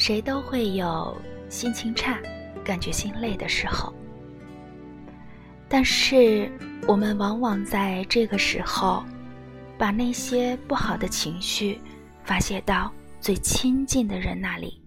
[0.00, 1.14] 谁都会有
[1.50, 2.18] 心情差、
[2.64, 3.92] 感觉心累的时候，
[5.68, 6.50] 但是
[6.88, 9.04] 我们往往在这个时候，
[9.76, 11.78] 把那些不好的情绪
[12.24, 12.90] 发泄到
[13.20, 14.80] 最亲近的人那里，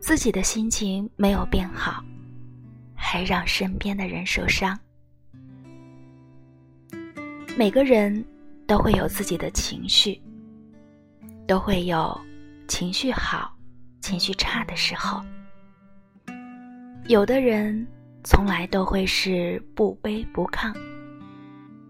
[0.00, 2.04] 自己的心情没有变好，
[2.94, 4.78] 还让身边的人受伤。
[7.56, 8.22] 每个人
[8.66, 10.20] 都会有自己的情绪，
[11.46, 12.20] 都会有。
[12.70, 13.52] 情绪好，
[14.00, 15.20] 情绪差的时候，
[17.06, 17.84] 有的人
[18.22, 20.72] 从来都会是不卑不亢，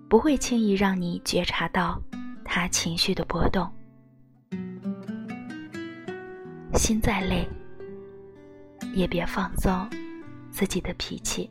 [0.08, 2.00] 不会轻易让你觉察到
[2.46, 3.70] 他情绪的波动。
[6.72, 7.46] 心再累，
[8.94, 9.87] 也别放纵
[10.50, 11.50] 自己的脾气。